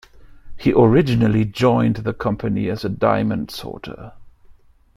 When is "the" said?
1.97-2.13